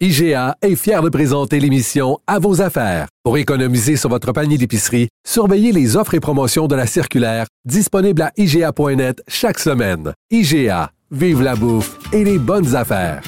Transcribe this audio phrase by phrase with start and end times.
[0.00, 3.06] IGA est fier de présenter l'émission À vos affaires.
[3.22, 8.22] Pour économiser sur votre panier d'épicerie, surveillez les offres et promotions de la circulaire disponible
[8.22, 10.12] à IGA.net chaque semaine.
[10.32, 13.22] IGA, vive la bouffe et les bonnes affaires.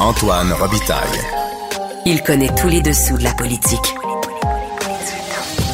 [0.00, 1.20] Antoine Robitaille.
[2.04, 3.94] Il connaît tous les dessous de la politique.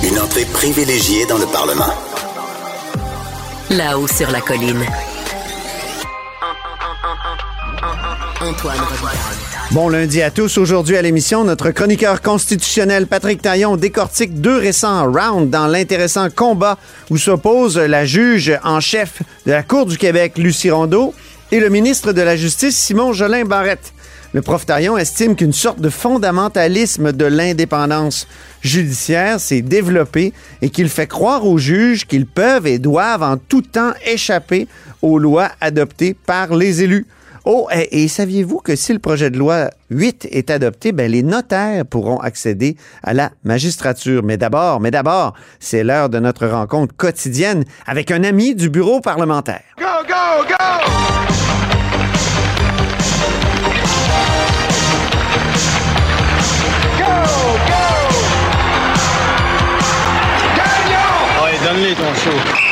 [0.04, 1.94] Une entrée privilégiée dans le Parlement.
[3.70, 4.84] Là-haut sur la colline.
[9.70, 10.58] Bon lundi à tous.
[10.58, 16.76] Aujourd'hui à l'émission, notre chroniqueur constitutionnel Patrick Taillon décortique deux récents rounds dans l'intéressant combat
[17.10, 21.14] où s'oppose la juge en chef de la Cour du Québec, Lucie Rondeau,
[21.52, 23.92] et le ministre de la Justice, Simon Jolin Barrette.
[24.32, 28.26] Le prof Taillon estime qu'une sorte de fondamentalisme de l'indépendance
[28.60, 33.62] judiciaire s'est développé et qu'il fait croire aux juges qu'ils peuvent et doivent en tout
[33.62, 34.66] temps échapper
[35.00, 37.06] aux lois adoptées par les élus.
[37.44, 41.24] Oh, et, et saviez-vous que si le projet de loi 8 est adopté, ben, les
[41.24, 44.22] notaires pourront accéder à la magistrature?
[44.22, 49.00] Mais d'abord, mais d'abord, c'est l'heure de notre rencontre quotidienne avec un ami du bureau
[49.00, 49.62] parlementaire.
[49.76, 50.54] Go, go, go!
[56.98, 57.04] Go,
[57.66, 57.84] go!
[60.56, 61.44] Gagnon!
[61.44, 62.71] Ouais, donne-les ton show.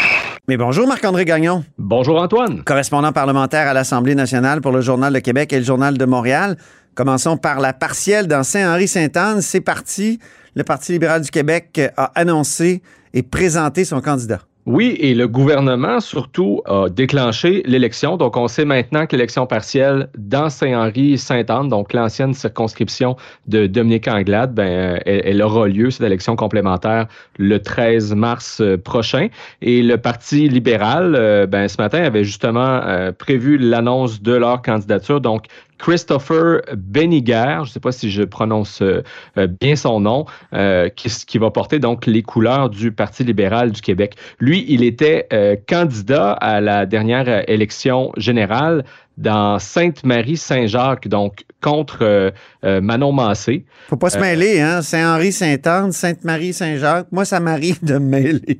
[0.50, 2.64] Mais bonjour Marc-André Gagnon, Bonjour Antoine.
[2.64, 6.56] correspondant parlementaire à l'Assemblée nationale pour le Journal de Québec et le Journal de Montréal.
[6.96, 9.42] Commençons par la partielle dans Saint-Henri-Sainte-Anne.
[9.42, 10.18] C'est parti.
[10.56, 12.82] Le Parti libéral du Québec a annoncé
[13.14, 14.40] et présenté son candidat.
[14.66, 18.18] Oui, et le gouvernement surtout a déclenché l'élection.
[18.18, 23.16] Donc, on sait maintenant que l'élection partielle dans Saint-Henri-Sainte-Anne, donc l'ancienne circonscription
[23.46, 27.06] de Dominique Anglade, ben, euh, elle, aura lieu, cette élection complémentaire,
[27.38, 29.28] le 13 mars euh, prochain.
[29.62, 32.80] Et le Parti libéral, euh, ben, ce matin, avait justement
[33.18, 35.22] prévu l'annonce de leur candidature.
[35.22, 35.46] Donc,
[35.80, 39.02] Christopher Beniger, je ne sais pas si je prononce euh,
[39.38, 43.72] euh, bien son nom, euh, qui, qui va porter donc les couleurs du Parti libéral
[43.72, 44.14] du Québec.
[44.38, 45.26] Lui, il était
[45.66, 48.84] candidat à la dernière élection générale
[49.18, 52.30] dans Sainte-Marie-Saint-Jacques, donc contre euh,
[52.64, 53.64] euh, Manon Massé.
[53.88, 54.80] Faut pas se mêler, hein?
[54.82, 57.08] Saint-Henri-Sainte-Anne, Sainte-Marie-Saint-Jacques.
[57.12, 58.58] Moi, ça m'arrive de me mêler.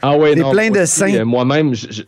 [0.00, 1.14] Ah ouais, non, pleins de saints.
[1.14, 2.02] euh, Moi-même, je-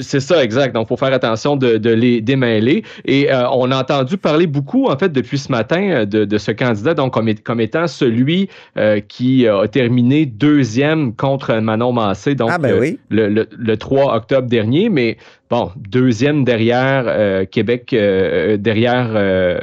[0.00, 0.74] c'est ça, exact.
[0.74, 2.82] Donc, il faut faire attention de, de les démêler.
[3.04, 6.38] Et euh, on a entendu parler beaucoup, en fait, depuis ce matin, euh, de, de
[6.38, 12.34] ce candidat, donc comme, comme étant celui euh, qui a terminé deuxième contre Manon Massé,
[12.34, 12.98] donc Ah, ben oui.
[13.10, 14.88] le, le- le 3 octobre dernier.
[14.88, 15.16] Mais
[15.50, 19.58] bon, deuxième derrière euh, Québec, euh, derrière euh,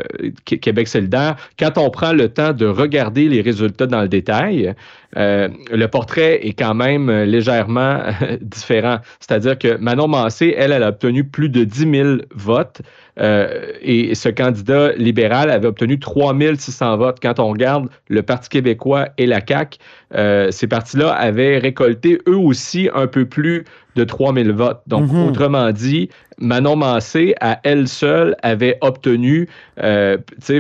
[0.46, 1.36] Qu- Québec solidaire.
[1.60, 4.74] Quand on prend le temps de regarder les résultats dans le détail,
[5.18, 8.00] euh, le portrait est quand même euh, légèrement
[8.42, 8.98] différent.
[9.20, 12.82] C'est-à-dire que Manon Massé, elle, elle a obtenu plus de 10 000 votes
[13.20, 17.18] euh, et ce candidat libéral avait obtenu 3 600 votes.
[17.22, 19.78] Quand on regarde le Parti québécois et la CAQ,
[20.16, 23.66] euh, ces partis-là avaient récolté eux aussi un peu plus
[23.96, 24.82] de 3 000 votes.
[24.88, 25.28] Donc, Mhm.
[25.28, 29.48] autrement dit, Manon Massé, à elle seule, avait obtenu
[29.82, 30.18] euh,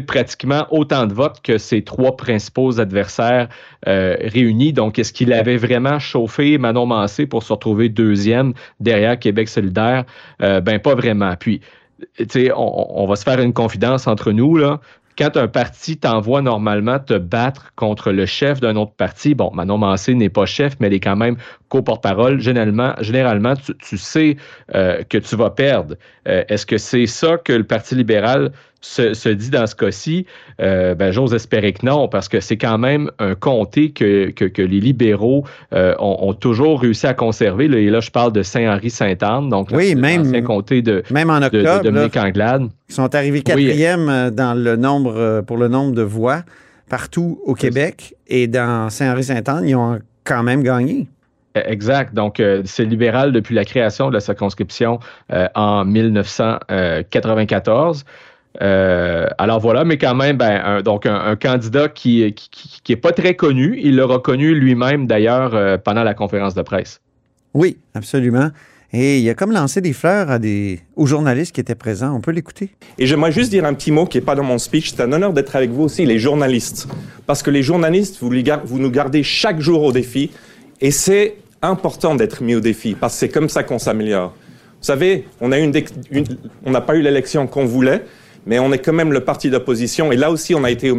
[0.07, 3.49] pratiquement autant de votes que ses trois principaux adversaires
[3.87, 4.71] euh, réunis.
[4.71, 10.05] Donc, est-ce qu'il avait vraiment chauffé Manon Massé pour se retrouver deuxième derrière Québec solidaire?
[10.41, 11.33] Euh, ben, pas vraiment.
[11.37, 11.59] Puis,
[12.55, 14.79] on, va se faire une confidence entre nous, là.
[15.17, 19.77] Quand un parti t'envoie normalement te battre contre le chef d'un autre parti, bon, Manon
[19.77, 21.37] Massé n'est pas chef, mais elle est quand même
[21.69, 22.41] co-porte-parole.
[22.41, 24.35] Généralement, généralement tu, tu sais
[24.75, 25.95] euh, que tu vas perdre.
[26.27, 28.51] Euh, Est-ce que c'est ça que le Parti libéral
[28.85, 30.25] se, se dit dans ce cas-ci?
[30.61, 34.45] Euh, ben, j'ose espérer que non, parce que c'est quand même un comté que, que,
[34.45, 35.43] que les libéraux
[35.73, 37.67] euh, ont, ont toujours réussi à conserver.
[37.67, 41.41] Là, et là, je parle de Saint-Henri-Sainte-Anne, donc Oui, même- comté de, Même en de,
[41.41, 42.63] de octobre, là, Dominique Anglade.
[42.89, 46.43] ils sont arrivés quatrième euh, dans le nombre, pour le nombre de voix
[46.89, 48.13] partout au Québec.
[48.27, 51.07] Et dans Saint-Henri-Sainte-Anne, ils ont quand même gagné.
[51.55, 52.13] Exact.
[52.13, 54.99] Donc, euh, c'est libéral depuis la création de la circonscription
[55.31, 58.03] euh, en 1994.
[58.61, 62.81] Euh, alors voilà, mais quand même, ben, un, donc un, un candidat qui, qui, qui,
[62.83, 63.79] qui est pas très connu.
[63.81, 67.01] Il l'a reconnu lui-même d'ailleurs euh, pendant la conférence de presse.
[67.53, 68.49] Oui, absolument.
[68.93, 72.15] Et il a comme lancé des fleurs à des, aux journalistes qui étaient présents.
[72.15, 72.69] On peut l'écouter.
[72.97, 74.91] Et j'aimerais juste dire un petit mot qui n'est pas dans mon speech.
[74.91, 76.87] C'est un honneur d'être avec vous aussi, les journalistes.
[77.25, 78.31] Parce que les journalistes, vous,
[78.63, 80.31] vous nous gardez chaque jour au défi.
[80.79, 84.29] Et c'est important d'être mis au défi, parce que c'est comme ça qu'on s'améliore.
[84.29, 88.03] Vous savez, on n'a une, pas eu l'élection qu'on voulait,
[88.45, 90.11] mais on est quand même le parti d'opposition.
[90.11, 90.91] Et là aussi, on a été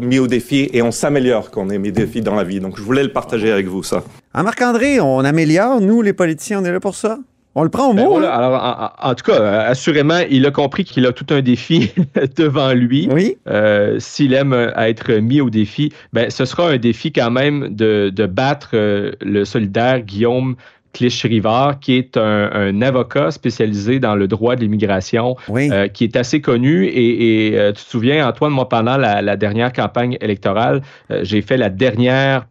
[0.00, 2.60] mis au défi et on s'améliore quand on est mis au défi dans la vie.
[2.60, 4.02] Donc, je voulais le partager avec vous, ça.
[4.32, 7.18] Ah, Marc-André, on améliore, nous, les politiciens, on est là pour ça?
[7.56, 8.16] On le prend au ben mot.
[8.16, 8.24] Hein?
[8.24, 11.92] Alors, en, tout cas, euh, assurément, il a compris qu'il a tout un défi
[12.36, 13.08] devant lui.
[13.10, 13.36] Oui.
[13.46, 18.10] Euh, s'il aime être mis au défi, ben, ce sera un défi quand même de,
[18.26, 20.56] battre euh, le solidaire Guillaume
[20.94, 26.40] Clich-Rivard, qui est un, avocat spécialisé dans le droit de l'immigration, euh, qui est assez
[26.40, 26.86] connu.
[26.86, 31.56] Et, euh, tu te souviens, Antoine, moi, pendant la, dernière campagne électorale, euh, j'ai fait
[31.56, 32.46] la dernière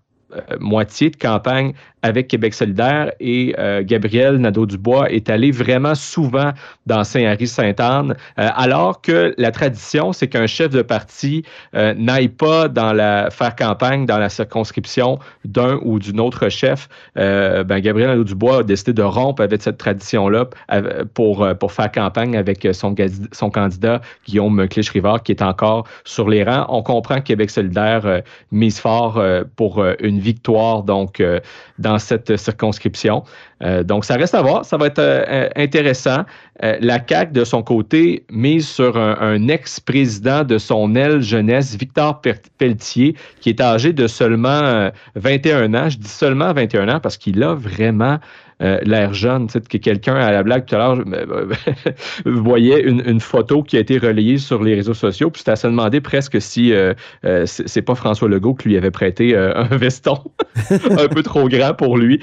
[0.59, 6.51] moitié de campagne avec Québec solidaire et euh, Gabriel Nadeau-Dubois est allé vraiment souvent
[6.85, 11.43] dans Saint-Henri-Sainte-Anne, euh, alors que la tradition, c'est qu'un chef de parti
[11.75, 16.89] euh, n'aille pas dans la, faire campagne dans la circonscription d'un ou d'une autre chef.
[17.15, 20.49] ben, Gabriel Nadeau-Dubois a décidé de rompre avec cette tradition-là
[21.13, 22.93] pour, pour faire campagne avec son,
[23.31, 26.65] son candidat Guillaume Clich-Rivard, qui est encore sur les rangs.
[26.67, 28.21] On comprend que Québec solidaire
[28.51, 29.23] mise fort
[29.55, 31.21] pour une victoire, donc,
[31.77, 33.23] dans cette circonscription.
[33.63, 34.65] Euh, donc, ça reste à voir.
[34.65, 36.23] Ça va être euh, intéressant.
[36.63, 42.21] Euh, la CAQ, de son côté, mise sur un, ex-président de son aile jeunesse, Victor
[42.57, 45.89] Pelletier, qui est âgé de seulement 21 ans.
[45.89, 48.19] Je dis seulement 21 ans parce qu'il a vraiment
[48.63, 49.47] euh, l'air jeune.
[49.47, 51.03] Tu sais, que quelqu'un à la blague tout à l'heure
[52.25, 55.55] voyait une, une, photo qui a été relayée sur les réseaux sociaux, puis c'était à
[55.57, 56.93] se demander presque si euh,
[57.25, 60.17] euh, c'est pas François Legault qui lui avait prêté un veston
[60.69, 62.21] un peu trop grand pour lui.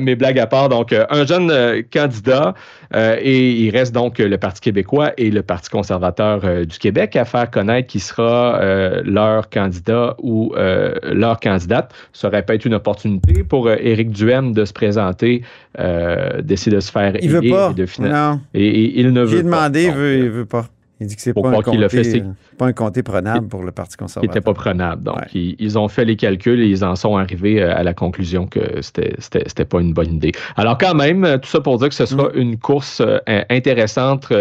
[0.00, 2.54] mais blague à part, donc un jeune candidat
[2.94, 7.50] et il reste donc le Parti québécois et le Parti conservateur du Québec à faire
[7.50, 8.60] connaître qui sera
[9.04, 11.94] leur candidat ou leur candidate.
[12.12, 15.42] Ça aurait pas été une opportunité pour Éric Duhem de se présenter
[15.78, 17.70] euh, d'essayer de se faire il veut pas.
[17.70, 18.40] et de Non.
[18.54, 20.66] Et, il ne veut J'ai demandé, il veut, il veut pas.
[20.98, 22.24] Il dit que c'est pas, un comté, fait, euh,
[22.56, 24.24] pas un comté prenable pour le Parti conservateur.
[24.24, 25.02] Il n'était pas prenable.
[25.02, 28.46] Donc, ils, ont fait les calculs et ils en sont arrivés euh, à la conclusion
[28.46, 30.32] que c'était n'était pas une bonne idée.
[30.56, 32.36] Alors, quand même, tout ça pour dire que ce sera mm.
[32.38, 33.02] une course
[33.50, 34.32] intéressante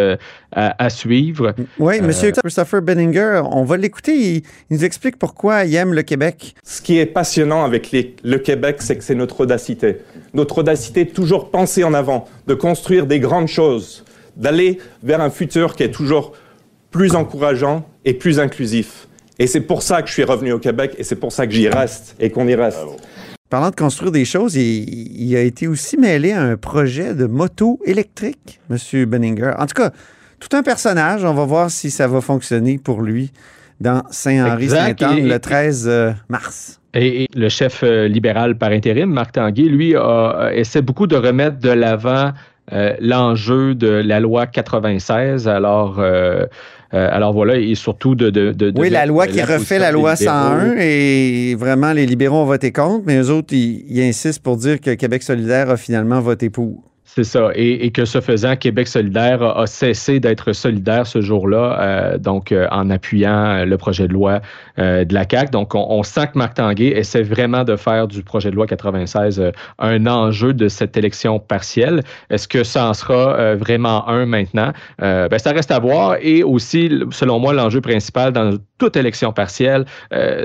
[0.53, 1.53] à, suivre.
[1.77, 2.09] Oui, M.
[2.41, 4.13] Christopher Benninger, on va l'écouter.
[4.15, 6.55] Il, nous explique pourquoi il aime le Québec.
[6.63, 7.93] Ce qui est passionnant avec
[8.23, 9.97] le Québec, c'est que c'est notre audacité.
[10.35, 14.03] Notre audacité de toujours penser en avant, de construire des grandes choses,
[14.35, 16.33] d'aller vers un futur qui est toujours
[16.91, 19.07] plus encourageant et plus inclusif.
[19.39, 21.53] Et c'est pour ça que je suis revenu au Québec et c'est pour ça que
[21.53, 22.77] j'y reste et qu'on y reste.
[23.49, 27.79] Parlant de construire des choses, il, a été aussi mêlé à un projet de moto
[27.85, 29.05] électrique, M.
[29.05, 29.51] Benninger.
[29.57, 29.91] En tout cas,
[30.39, 31.23] tout un personnage.
[31.23, 33.31] On va voir si ça va fonctionner pour lui
[33.79, 36.79] dans Saint-Henri-Saint-Anne le 13 euh, mars.
[36.95, 41.59] Et, le chef euh, libéral par intérim, Marc Tanguay, lui, a, essaie beaucoup de remettre
[41.59, 42.31] de l'avant
[42.73, 45.47] euh, l'enjeu de la loi 96.
[45.47, 46.45] Alors, euh,
[46.91, 48.29] alors voilà, et surtout de.
[48.29, 52.71] de, oui, la loi qui refait la loi 101 et vraiment les libéraux ont voté
[52.71, 56.81] contre, mais eux autres, ils insistent pour dire que Québec solidaire a finalement voté pour.
[57.07, 57.51] C'est ça.
[57.53, 62.67] Et, que ce faisant, Québec solidaire a, cessé d'être solidaire ce jour-là, euh, donc euh,
[62.71, 64.41] en appuyant le projet de loi
[64.79, 65.51] euh, de la CAQ.
[65.51, 69.51] Donc, on, sent que Marc Tanguay essaie vraiment de faire du projet de loi 96
[69.79, 72.01] un enjeu de cette élection partielle.
[72.31, 74.71] Est-ce que ça en sera vraiment un maintenant?
[74.99, 76.17] ben, ça reste à voir.
[76.21, 79.85] Et aussi, selon moi, l'enjeu principal dans toute élection partielle,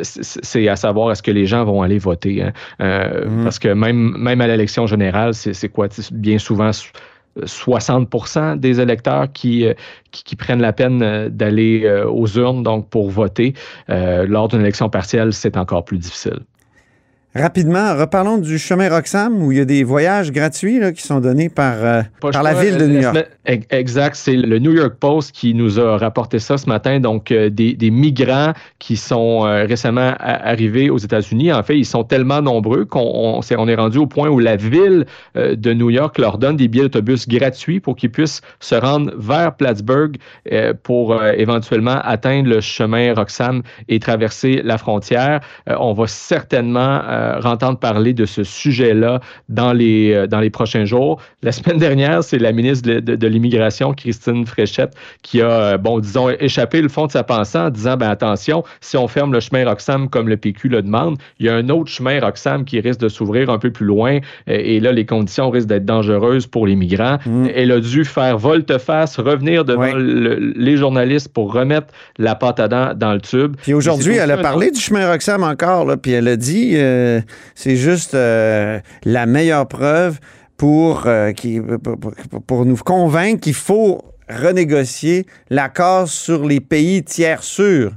[0.02, 2.42] c'est à savoir est-ce que les gens vont aller voter.
[2.42, 2.52] Hein?
[2.80, 3.44] Mm-hmm.
[3.44, 5.88] Parce que même, même à l'élection générale, c'est quoi?
[6.12, 9.74] Bien souvent, 60% des électeurs qui, euh,
[10.10, 13.54] qui, prennent la peine euh, d'aller euh, aux urnes donc pour voter.
[13.88, 16.40] lors d'une élection partielle, c'est encore plus difficile.
[17.32, 21.48] Rapidement, reparlons du chemin Roxham où il y a des voyages gratuits qui sont donnés
[21.48, 23.28] par, euh, par la ville de New York.
[23.70, 26.98] Exact, c'est le New York Post qui nous a rapporté ça ce matin.
[26.98, 32.02] Donc, euh, des, migrants qui sont euh, récemment arrivés aux États-Unis, en fait, ils sont
[32.02, 35.06] tellement nombreux qu'on on, est rendu au point où la ville
[35.36, 39.54] de New York leur donne des billets d'autobus gratuits pour qu'ils puissent se rendre vers
[39.54, 40.16] Plattsburgh
[40.82, 45.40] pour éventuellement atteindre le chemin Roxham et traverser la frontière.
[45.66, 50.84] on va certainement euh, entendre parler de ce sujet-là dans les, euh, dans les prochains
[50.84, 51.20] jours.
[51.42, 55.76] La semaine dernière, c'est la ministre de, de- de l'Immigration, Christine Fréchette, qui a, euh,
[55.78, 59.32] bon, disons, échappé le fond de sa pensée en disant, ben attention, si on ferme
[59.32, 62.64] le chemin Roxham comme le PQ le demande, il y a un autre chemin Roxham
[62.64, 66.46] qui risque de s'ouvrir un peu plus loin et là, les conditions risquent d'être dangereuses
[66.46, 67.18] pour les migrants.
[67.54, 69.94] Elle a dû faire volte-face, revenir devant Ouais.
[69.96, 73.56] le- les journalistes pour remettre la pâte à dents dans le tube.
[73.62, 77.09] Puis aujourd'hui, elle a parlé du chemin Roxham encore, là, puis elle a dit euh,
[77.54, 80.18] c'est juste euh, la meilleure preuve
[80.56, 81.60] pour, euh, qui,
[82.46, 87.92] pour, nous convaincre qu'il faut renégocier l'accord sur les pays tiers sûrs.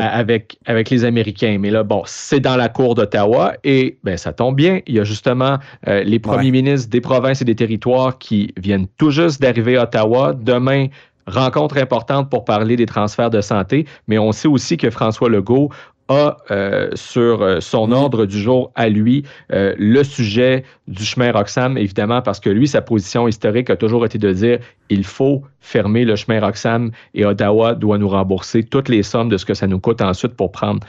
[0.00, 1.58] A- avec, avec les Américains.
[1.60, 4.80] Mais là, bon, c'est dans la cour d'Ottawa et ben, ça tombe bien.
[4.88, 6.50] Il y a justement euh, les premiers Ouais.
[6.62, 10.34] ministres des provinces et des territoires qui viennent tout juste d'arriver à Ottawa.
[10.34, 10.88] Demain,
[11.28, 13.86] rencontre importante pour parler des transferts de santé.
[14.08, 15.70] Mais on sait aussi que François Legault
[16.08, 21.32] a euh, sur euh, son ordre du jour à lui euh, le sujet du chemin
[21.32, 24.58] Roxham, évidemment, parce que lui, sa position historique a toujours été de dire
[24.90, 29.38] il faut fermer le chemin Roxham et Ottawa doit nous rembourser toutes les sommes de
[29.38, 30.80] ce que ça nous coûte ensuite pour prendre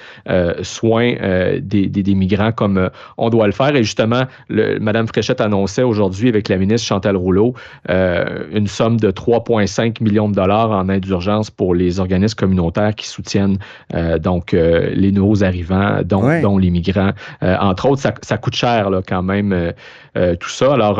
[0.63, 1.13] soin
[1.61, 3.73] des, des- des migrants comme on doit le faire.
[3.73, 7.53] Et justement, le, Mme Fréchette annonçait aujourd'hui avec la ministre Chantal Rouleau
[7.87, 13.07] une somme de 3,5 millions de dollars en aide d'urgence pour les organismes communautaires qui
[13.07, 13.59] soutiennent
[14.19, 16.41] donc euh, les nouveaux arrivants, dont, Ouais.
[16.41, 17.11] dont les migrants.
[17.43, 19.71] Euh, entre autres, ça, ça coûte cher là, quand même euh,
[20.17, 20.73] euh, tout ça.
[20.73, 20.99] Alors,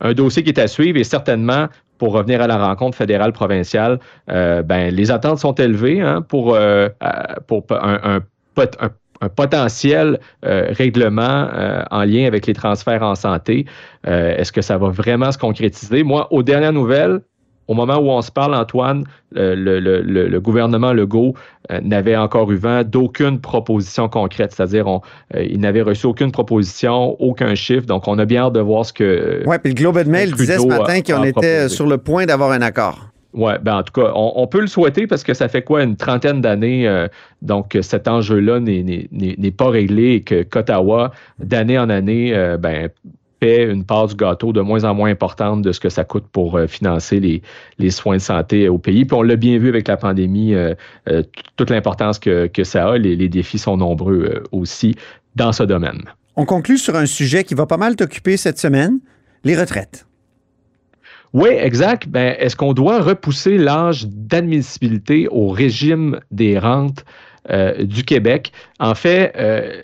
[0.00, 1.66] un dossier qui est à suivre et certainement
[1.98, 3.98] pour revenir à la rencontre fédérale provinciale,
[4.28, 6.58] ben, les attentes sont élevées hein, pour,
[7.46, 8.20] pour un, un
[8.54, 8.90] pot- un-
[9.22, 13.64] un potentiel euh, règlement euh, en lien avec les transferts en santé.
[14.06, 16.02] Euh, Est-ce que ça va vraiment se concrétiser?
[16.02, 17.20] Moi, aux dernières nouvelles,
[17.68, 19.04] au moment où on se parle, Antoine,
[19.36, 21.34] euh, le, le- le- le gouvernement Legault
[21.72, 27.20] euh, n'avait encore eu vent d'aucune proposition concrète, c'est-à-dire euh, il n'avait reçu aucune proposition,
[27.20, 27.86] aucun chiffre.
[27.86, 29.42] Donc, on a bien hâte de voir ce que.
[29.46, 31.68] Ouais, puis le Globe and Mail disait ce matin qu'on était proposé.
[31.68, 33.08] sur le point d'avoir un accord.
[33.34, 35.82] Ouais, ben en tout cas, on, on peut le souhaiter parce que ça fait quoi,
[35.82, 37.06] une trentaine d'années, euh,
[37.42, 42.88] donc cet enjeu-là n'est pas réglé et que qu'Ottawa, d'année en année, euh, ben,
[43.46, 46.24] paie une part du gâteau de moins en moins importante de ce que ça coûte
[46.32, 47.42] pour euh, financer les,
[47.78, 49.04] les soins de santé au pays.
[49.04, 50.74] Puis on l'a bien vu avec la pandémie, euh,
[51.08, 51.22] euh,
[51.56, 52.98] toute l'importance que, que ça a.
[52.98, 54.96] Les, les défis sont nombreux aussi
[55.34, 56.02] dans ce domaine.
[56.36, 58.98] On conclut sur un sujet qui va pas mal t'occuper cette semaine,
[59.44, 60.06] les retraites.
[61.32, 62.08] Oui, exact.
[62.08, 67.04] Ben, est-ce qu'on doit repousser l'âge d'admissibilité au régime des rentes
[67.50, 68.52] euh, du Québec?
[68.78, 69.80] En fait, euh,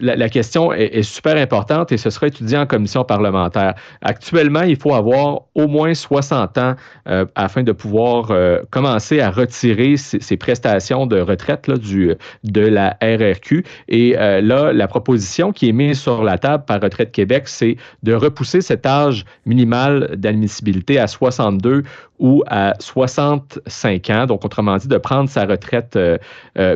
[0.00, 3.74] la, question est, super importante et ce sera étudié en commission parlementaire.
[4.02, 6.74] Actuellement, il faut avoir au moins 60 ans
[7.08, 12.60] euh, afin de pouvoir euh, commencer à retirer ces, prestations de retraite là, du, de
[12.60, 13.64] la RRQ.
[13.88, 18.12] Et là, la proposition qui est mise sur la table par Retraite Québec, c'est de
[18.12, 21.82] repousser cet âge minimal d'admissibilité à 62
[22.18, 24.26] ou à 65 ans.
[24.26, 25.98] Donc, autrement dit, de prendre sa retraite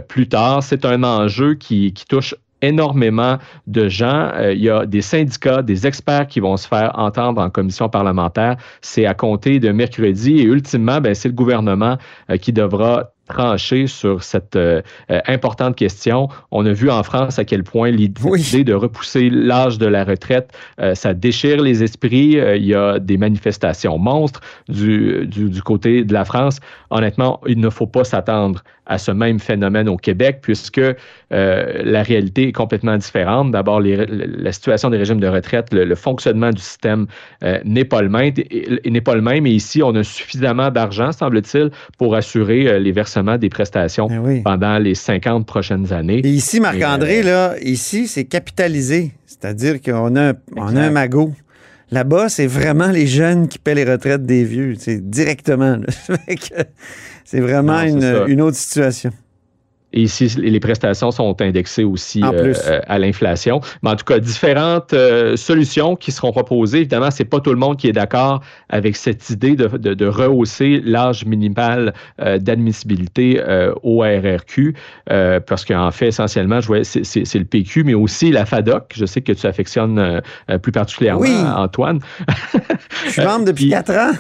[0.09, 0.63] plus tard.
[0.63, 4.33] C'est un enjeu qui, touche énormément de gens.
[4.35, 7.89] Euh, il y a des syndicats, des experts qui vont se faire entendre en commission
[7.89, 8.57] parlementaire.
[8.83, 11.97] C'est à compter de mercredi et ultimement, ben, c'est le gouvernement
[12.29, 16.29] euh, qui devra trancher sur cette euh, euh, importante question.
[16.51, 18.65] On a vu en France à quel point l'idée Oui.
[18.65, 22.39] de repousser l'âge de la retraite, euh, ça déchire les esprits.
[22.39, 26.59] Euh, il y a des manifestations monstres du, du, du côté de la France.
[26.91, 30.81] Honnêtement, il ne faut pas s'attendre à ce même phénomène au Québec puisque
[31.31, 33.53] la réalité est complètement différente.
[33.53, 37.07] D'abord, la situation des régimes de retraite, le, le fonctionnement du système
[37.65, 38.33] n'est pas le même.
[38.85, 39.47] N'est pas le même.
[39.47, 44.41] Et ici, on a suffisamment d'argent, semble-t-il, pour assurer les versements des prestations oui.
[44.43, 46.21] pendant les 50 prochaines années.
[46.25, 49.13] Et ici, Marc-André, Et, là, ici, c'est capitalisé.
[49.27, 51.33] C'est-à-dire qu'on a, un- on a un magot.
[51.93, 54.75] Là-bas, c'est vraiment les jeunes qui paient les retraites des vieux.
[54.79, 55.79] C'est directement.
[57.25, 59.11] c'est vraiment Non, une, une autre situation.
[59.93, 63.61] Et ici, les prestations sont indexées aussi euh, euh, à l'inflation.
[63.83, 66.79] Mais en tout cas, différentes euh, solutions qui seront proposées.
[66.79, 70.07] Évidemment, c'est pas tout le monde qui est d'accord avec cette idée de, de- de
[70.07, 73.43] rehausser l'âge minimal euh, d'admissibilité
[73.83, 74.75] au RRQ,
[75.07, 78.93] parce qu'en fait, essentiellement, je vois, c'est, le PQ, mais aussi la FADOC.
[78.95, 80.21] Je sais que tu affectionnes
[80.63, 81.35] plus particulièrement, Oui.
[81.57, 82.01] Antoine.
[83.07, 84.13] Je suis membre depuis puis- quatre ans.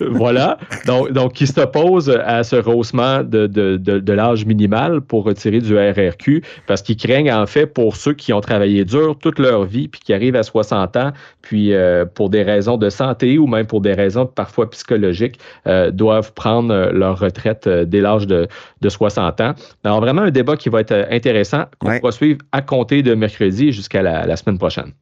[0.00, 0.58] Voilà.
[0.86, 5.60] Donc, donc, qui s'oppose à ce rehaussement de, de, de, de l'âge minimal pour retirer
[5.60, 9.64] du RRQ parce qu'ils craignent, en fait, pour ceux qui ont travaillé dur toute leur
[9.64, 11.12] vie puis qui arrivent à 60 ans,
[11.42, 15.90] puis euh, pour des raisons de santé ou même pour des raisons parfois psychologiques, euh,
[15.90, 18.48] doivent prendre euh, leur retraite dès l'âge de,
[18.80, 19.54] de 60 ans.
[19.84, 22.00] Alors, vraiment un débat qui va être intéressant, qu'on Ouais.
[22.00, 24.92] pourra suivre à compter de mercredi jusqu'à la, la semaine prochaine.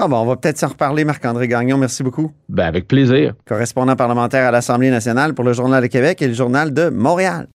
[0.00, 1.76] Ah bon, on va peut-être s'en reparler, Marc-André Gagnon.
[1.76, 2.30] Merci beaucoup.
[2.48, 3.34] Ben, avec plaisir.
[3.44, 7.48] Correspondant parlementaire à l'Assemblée nationale pour le Journal de Québec et le Journal de Montréal.